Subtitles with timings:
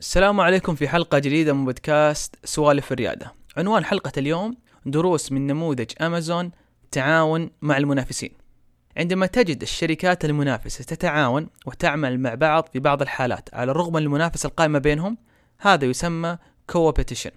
[0.00, 3.32] السلام عليكم في حلقة جديدة من بودكاست سوالف الريادة.
[3.56, 6.50] عنوان حلقة اليوم دروس من نموذج أمازون
[6.90, 8.30] تعاون مع المنافسين.
[8.96, 14.46] عندما تجد الشركات المنافسة تتعاون وتعمل مع بعض في بعض الحالات على الرغم من المنافسة
[14.46, 15.18] القائمة بينهم
[15.58, 16.38] هذا يسمى
[16.70, 17.30] coopetition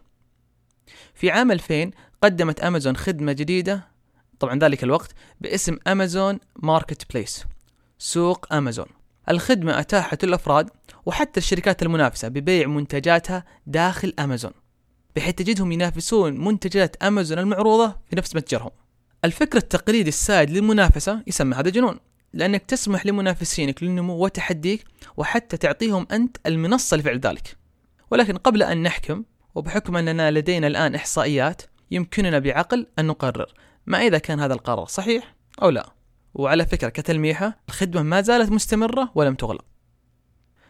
[1.13, 1.91] في عام 2000
[2.21, 3.87] قدمت أمازون خدمة جديدة
[4.39, 7.45] طبعا ذلك الوقت باسم Amazon Marketplace
[7.97, 8.98] سوق أمازون.
[9.29, 10.69] الخدمة أتاحت للأفراد
[11.05, 14.51] وحتى الشركات المنافسة ببيع منتجاتها داخل أمازون
[15.15, 18.71] بحيث تجدهم ينافسون منتجات أمازون المعروضة في نفس متجرهم.
[19.25, 21.99] الفكر التقليدي السائد للمنافسة يسمى هذا جنون
[22.33, 24.85] لأنك تسمح لمنافسينك للنمو وتحديك
[25.17, 27.57] وحتى تعطيهم أنت المنصة لفعل ذلك.
[28.11, 29.23] ولكن قبل أن نحكم
[29.55, 33.53] وبحكم أننا لدينا الآن إحصائيات يمكننا بعقل أن نقرر
[33.85, 35.98] ما إذا كان هذا القرار صحيح أو لا.
[36.33, 39.65] وعلى فكرة كتلميحة الخدمة ما زالت مستمرة ولم تغلق.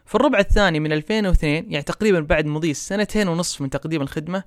[0.05, 4.43] في الربع الثاني من 2002 يعني تقريبا بعد مضي سنتين ونصف من تقديم الخدمة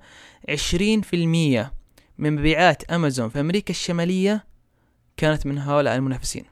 [0.51, 1.71] 20%
[2.17, 4.45] من مبيعات أمازون في أمريكا الشمالية
[5.17, 6.45] كانت من هؤلاء المنافسين.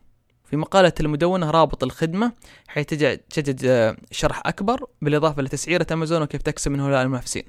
[0.44, 2.32] في مقالة المدونة رابط الخدمة
[2.68, 2.86] حيث
[3.30, 7.44] تجد آه، شرح أكبر بالإضافة لتسعيرة أمازون وكيف تكسب من هؤلاء المنافسين.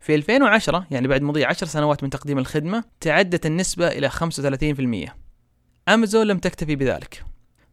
[0.00, 5.25] في 2010 يعني بعد مضي 10 سنوات من تقديم الخدمة تعدت النسبة إلى 35%
[5.88, 7.24] أمازون لم تكتفي بذلك.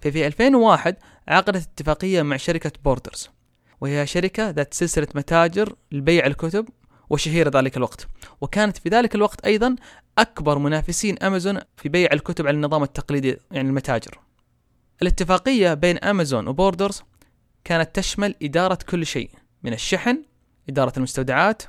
[0.01, 0.95] ففي 2001
[1.27, 3.29] عقدت اتفاقية مع شركة بوردرز
[3.81, 6.69] وهي شركة ذات سلسلة متاجر لبيع الكتب
[7.09, 8.07] وشهيرة ذلك الوقت.
[8.41, 9.75] وكانت في ذلك الوقت أيضا
[10.17, 14.19] أكبر منافسين أمازون في بيع الكتب على النظام التقليدي يعني المتاجر.
[15.01, 17.03] الاتفاقية بين أمازون وبوردرز
[17.63, 19.29] كانت تشمل إدارة كل شيء
[19.63, 20.23] من الشحن
[20.69, 21.63] إدارة المستودعات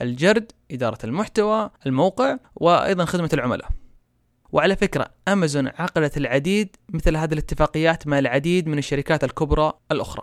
[0.00, 3.68] الجرد إدارة المحتوى الموقع وأيضا خدمة العملاء.
[4.52, 10.22] وعلى فكرة أمازون عقدت العديد مثل هذه الاتفاقيات مع العديد من الشركات الكبرى الأخرى.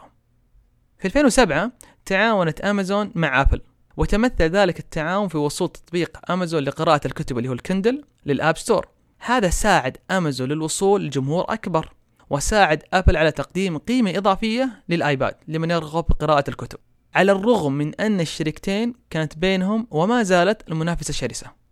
[0.99, 1.71] في 2007
[2.05, 3.61] تعاونت أمازون مع أبل
[3.97, 8.57] وتمثل ذلك التعاون في وصول تطبيق أمازون لقراءة الكتب اللي هو ال Kindle لل App
[8.57, 8.87] Store
[9.19, 11.93] هذا ساعد أمازون للوصول لجمهور أكبر
[12.29, 16.79] وساعد أبل على تقديم قيمة إضافية للآيباد لمن يرغب بقراءة الكتب
[17.15, 21.62] على الرغم من أن الشركتين كانت بينهم وما زالت المنافسة شرسة.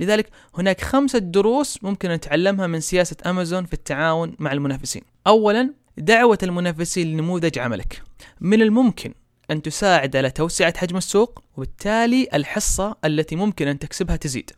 [0.00, 5.02] لذلك هناك خمسة دروس ممكن نتعلمها من سياسة أمازون في التعاون مع المنافسين.
[5.26, 8.02] أولا دعوة المنافسين لنموذج عملك.
[8.40, 9.14] من الممكن
[9.50, 14.50] أن تساعد على توسعة حجم السوق وبالتالي الحصة التي ممكن أن تكسبها تزيد.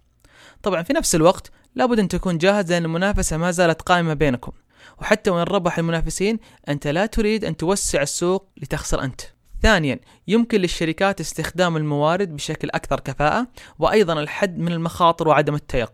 [0.63, 4.53] طبعا في نفس الوقت لابد أن تكون جاهز لأن المنافسة ما زالت قائمة بينكم.
[4.99, 9.21] وحتى وإن ربح المنافسين أنت لا تريد أن توسع السوق لتخسر أنت.
[9.63, 13.47] ثانيا يمكن للشركات استخدام الموارد بشكل أكثر كفاءة
[13.79, 15.93] وأيضا الحد من المخاطر وعدم التيقن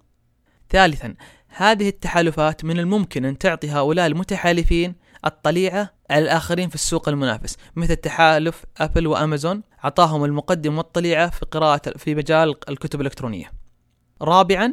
[0.70, 1.14] ثالثا
[1.48, 4.94] هذه التحالفات من الممكن أن تعطي هؤلاء المتحالفين
[5.24, 11.98] الطليعة على الآخرين في السوق المنافس مثل تحالف أبل وأمازون أعطاهم المقدم والطليعة في قراءة
[11.98, 13.52] في مجال الكتب الإلكترونية.
[14.22, 14.72] رابعا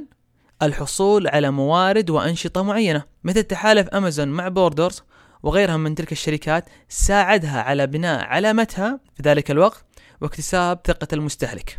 [0.62, 5.03] الحصول على موارد وأنشطة معينة مثل تحالف أمازون مع Borders
[5.44, 9.86] وغيرها من تلك الشركات ساعدها على بناء علامتها في ذلك الوقت
[10.22, 11.78] واكتساب ثقة المستهلك.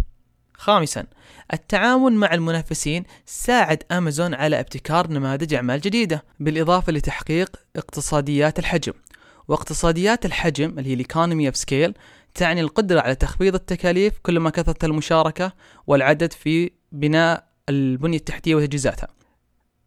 [0.54, 1.04] خامسا
[1.52, 8.92] التعاون مع المنافسين ساعد أمازون على ابتكار نماذج أعمال جديدة بالإضافة لتحقيق اقتصاديات الحجم
[9.48, 11.94] واقتصاديات الحجم اللي هي ال economy of scale
[12.34, 15.52] تعني القدرة على تخفيض التكاليف كلما كثرت المشاركة
[15.86, 19.08] والعدد في بناء البنية التحتية وتجهيزاتها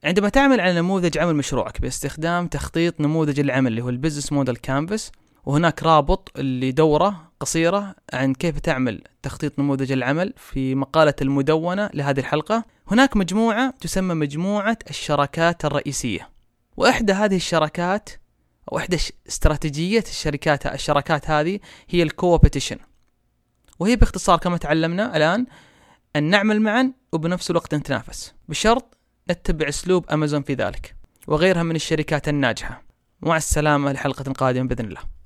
[0.07, 4.55] عندما تعمل على نموذج عمل مشروعك باستخدام تخطيط نموذج العمل اللي هو ال business model
[4.55, 5.11] canvas
[5.45, 12.65] وهناك رابط لدورة قصيرة عن كيف تعمل تخطيط نموذج العمل في مقالة المدونة لهذه الحلقة.
[12.87, 16.29] هناك مجموعة تسمى مجموعة الشراكات الرئيسية
[16.77, 18.09] وإحدى هذه الشراكات
[18.71, 18.97] أو إحدى
[19.27, 21.59] استراتيجية الشركات الشراكات هذه
[21.89, 22.77] هي الكوبيتيشن.
[23.79, 25.45] وهي باختصار كما تعلمنا الآن
[26.15, 28.33] أن نعمل معا وبنفس الوقت نتنافس.
[28.49, 28.96] بشرط
[29.31, 30.95] نتبع أسلوب امازون في ذلك
[31.27, 32.83] وغيرها من الشركات الناجحة.
[33.21, 35.16] مع السلامة لحلقة قادمة بإذن الله.